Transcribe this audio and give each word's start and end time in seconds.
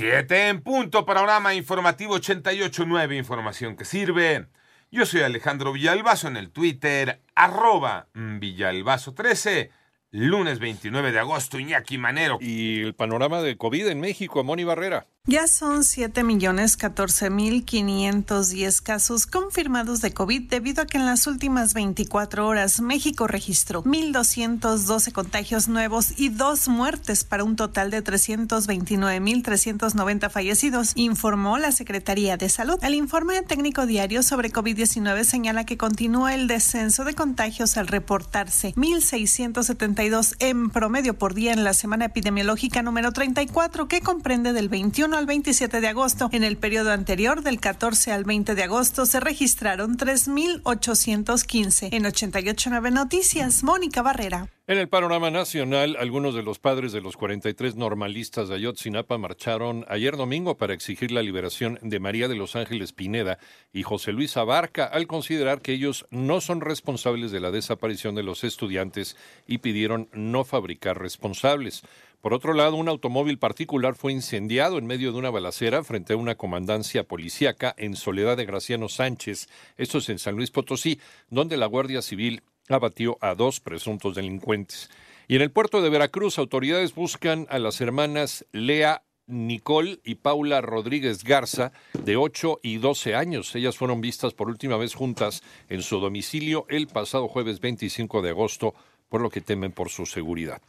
Siete 0.00 0.48
en 0.48 0.62
punto, 0.62 1.04
panorama 1.04 1.52
informativo 1.52 2.16
88.9, 2.16 3.18
información 3.18 3.76
que 3.76 3.84
sirve. 3.84 4.46
Yo 4.90 5.04
soy 5.04 5.20
Alejandro 5.20 5.74
Villalbazo 5.74 6.26
en 6.28 6.38
el 6.38 6.50
Twitter, 6.50 7.20
arroba 7.34 8.08
Villalbazo13 8.14 9.68
lunes 10.12 10.58
29 10.58 11.12
de 11.12 11.18
agosto, 11.18 11.58
Iñaki 11.58 11.98
Manero. 11.98 12.38
Y 12.40 12.80
el 12.80 12.94
panorama 12.94 13.42
de 13.42 13.56
COVID 13.56 13.88
en 13.88 14.00
México, 14.00 14.42
Moni 14.42 14.64
Barrera. 14.64 15.06
Ya 15.30 15.46
son 15.46 15.82
7.014.510 15.82 18.82
casos 18.82 19.26
confirmados 19.28 20.00
de 20.00 20.12
COVID 20.12 20.48
debido 20.48 20.82
a 20.82 20.86
que 20.86 20.98
en 20.98 21.06
las 21.06 21.28
últimas 21.28 21.72
24 21.72 22.48
horas 22.48 22.80
México 22.80 23.28
registró 23.28 23.84
1.212 23.84 25.12
contagios 25.12 25.68
nuevos 25.68 26.18
y 26.18 26.30
dos 26.30 26.66
muertes 26.66 27.22
para 27.22 27.44
un 27.44 27.54
total 27.54 27.92
de 27.92 28.02
329.390 28.02 30.30
fallecidos, 30.30 30.90
informó 30.96 31.58
la 31.58 31.70
Secretaría 31.70 32.36
de 32.36 32.48
Salud. 32.48 32.80
El 32.82 32.96
informe 32.96 33.40
técnico 33.42 33.86
diario 33.86 34.24
sobre 34.24 34.50
COVID-19 34.50 35.22
señala 35.22 35.64
que 35.64 35.78
continúa 35.78 36.34
el 36.34 36.48
descenso 36.48 37.04
de 37.04 37.14
contagios 37.14 37.76
al 37.76 37.86
reportarse 37.86 38.74
1.672 38.74 40.34
en 40.40 40.70
promedio 40.70 41.16
por 41.16 41.34
día 41.34 41.52
en 41.52 41.62
la 41.62 41.72
semana 41.72 42.06
epidemiológica 42.06 42.82
número 42.82 43.12
34 43.12 43.86
que 43.86 44.00
comprende 44.00 44.52
del 44.52 44.68
21 44.68 45.19
al 45.20 45.26
27 45.26 45.80
de 45.82 45.88
agosto. 45.88 46.30
En 46.32 46.44
el 46.44 46.56
periodo 46.56 46.92
anterior, 46.92 47.42
del 47.42 47.60
14 47.60 48.10
al 48.12 48.24
20 48.24 48.54
de 48.54 48.62
agosto, 48.62 49.04
se 49.04 49.20
registraron 49.20 49.98
3.815. 49.98 51.90
En 51.92 52.06
889 52.06 52.90
Noticias, 52.90 53.62
Mónica 53.62 54.00
Barrera. 54.00 54.48
En 54.70 54.78
el 54.78 54.88
panorama 54.88 55.32
nacional, 55.32 55.96
algunos 55.98 56.32
de 56.32 56.44
los 56.44 56.60
padres 56.60 56.92
de 56.92 57.00
los 57.00 57.16
43 57.16 57.74
normalistas 57.74 58.48
de 58.48 58.54
Ayotzinapa 58.54 59.18
marcharon 59.18 59.84
ayer 59.88 60.16
domingo 60.16 60.58
para 60.58 60.74
exigir 60.74 61.10
la 61.10 61.24
liberación 61.24 61.80
de 61.82 61.98
María 61.98 62.28
de 62.28 62.36
los 62.36 62.54
Ángeles 62.54 62.92
Pineda 62.92 63.40
y 63.72 63.82
José 63.82 64.12
Luis 64.12 64.36
Abarca 64.36 64.84
al 64.84 65.08
considerar 65.08 65.60
que 65.60 65.72
ellos 65.72 66.06
no 66.10 66.40
son 66.40 66.60
responsables 66.60 67.32
de 67.32 67.40
la 67.40 67.50
desaparición 67.50 68.14
de 68.14 68.22
los 68.22 68.44
estudiantes 68.44 69.16
y 69.44 69.58
pidieron 69.58 70.08
no 70.12 70.44
fabricar 70.44 71.00
responsables. 71.00 71.82
Por 72.20 72.32
otro 72.32 72.52
lado, 72.54 72.76
un 72.76 72.88
automóvil 72.88 73.38
particular 73.38 73.96
fue 73.96 74.12
incendiado 74.12 74.78
en 74.78 74.86
medio 74.86 75.10
de 75.10 75.18
una 75.18 75.30
balacera 75.30 75.82
frente 75.82 76.12
a 76.12 76.16
una 76.16 76.36
comandancia 76.36 77.02
policíaca 77.02 77.74
en 77.76 77.96
Soledad 77.96 78.36
de 78.36 78.46
Graciano 78.46 78.88
Sánchez, 78.88 79.48
esto 79.78 79.98
es 79.98 80.08
en 80.10 80.20
San 80.20 80.36
Luis 80.36 80.52
Potosí, 80.52 81.00
donde 81.28 81.56
la 81.56 81.66
Guardia 81.66 82.02
Civil 82.02 82.44
abatió 82.68 83.16
a 83.20 83.34
dos 83.34 83.60
presuntos 83.60 84.14
delincuentes. 84.14 84.90
Y 85.28 85.36
en 85.36 85.42
el 85.42 85.50
puerto 85.50 85.80
de 85.80 85.90
Veracruz, 85.90 86.38
autoridades 86.38 86.94
buscan 86.94 87.46
a 87.50 87.58
las 87.58 87.80
hermanas 87.80 88.44
Lea 88.52 89.02
Nicole 89.30 90.00
y 90.04 90.16
Paula 90.16 90.60
Rodríguez 90.60 91.24
Garza, 91.24 91.72
de 91.94 92.16
8 92.16 92.60
y 92.62 92.78
12 92.78 93.14
años. 93.14 93.54
Ellas 93.54 93.76
fueron 93.76 94.00
vistas 94.00 94.34
por 94.34 94.48
última 94.48 94.76
vez 94.76 94.94
juntas 94.94 95.42
en 95.68 95.82
su 95.82 96.00
domicilio 96.00 96.66
el 96.68 96.88
pasado 96.88 97.28
jueves 97.28 97.60
25 97.60 98.22
de 98.22 98.30
agosto, 98.30 98.74
por 99.08 99.20
lo 99.20 99.30
que 99.30 99.40
temen 99.40 99.72
por 99.72 99.88
su 99.88 100.06
seguridad. 100.06 100.60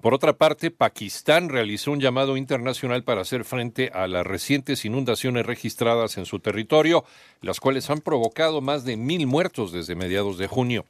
Por 0.00 0.12
otra 0.14 0.34
parte, 0.34 0.70
Pakistán 0.70 1.48
realizó 1.48 1.90
un 1.90 2.00
llamado 2.00 2.36
internacional 2.36 3.02
para 3.02 3.22
hacer 3.22 3.44
frente 3.44 3.90
a 3.94 4.06
las 4.06 4.26
recientes 4.26 4.84
inundaciones 4.84 5.46
registradas 5.46 6.18
en 6.18 6.26
su 6.26 6.38
territorio, 6.38 7.04
las 7.40 7.60
cuales 7.60 7.88
han 7.90 8.00
provocado 8.00 8.60
más 8.60 8.84
de 8.84 8.96
mil 8.96 9.26
muertos 9.26 9.72
desde 9.72 9.94
mediados 9.94 10.38
de 10.38 10.46
junio. 10.46 10.84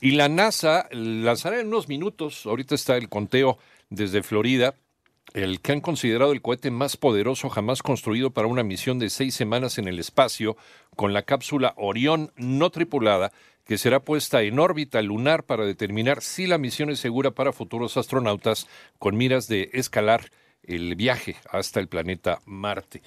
Y 0.00 0.12
la 0.12 0.28
NASA 0.28 0.88
lanzará 0.92 1.60
en 1.60 1.66
unos 1.66 1.88
minutos, 1.88 2.46
ahorita 2.46 2.76
está 2.76 2.96
el 2.96 3.08
conteo 3.08 3.58
desde 3.90 4.22
Florida, 4.22 4.74
el 5.34 5.60
que 5.60 5.72
han 5.72 5.80
considerado 5.80 6.32
el 6.32 6.40
cohete 6.40 6.70
más 6.70 6.96
poderoso 6.96 7.50
jamás 7.50 7.82
construido 7.82 8.30
para 8.30 8.46
una 8.46 8.62
misión 8.62 8.98
de 8.98 9.10
seis 9.10 9.34
semanas 9.34 9.76
en 9.78 9.88
el 9.88 9.98
espacio, 9.98 10.56
con 10.96 11.12
la 11.12 11.22
cápsula 11.22 11.74
Orión 11.76 12.32
no 12.36 12.70
tripulada, 12.70 13.32
que 13.68 13.76
será 13.76 14.00
puesta 14.00 14.42
en 14.42 14.58
órbita 14.58 15.02
lunar 15.02 15.44
para 15.44 15.66
determinar 15.66 16.22
si 16.22 16.46
la 16.46 16.56
misión 16.56 16.88
es 16.88 17.00
segura 17.00 17.32
para 17.32 17.52
futuros 17.52 17.98
astronautas 17.98 18.66
con 18.98 19.14
miras 19.14 19.46
de 19.46 19.68
escalar 19.74 20.30
el 20.62 20.96
viaje 20.96 21.36
hasta 21.50 21.78
el 21.78 21.86
planeta 21.86 22.40
Marte. 22.46 23.02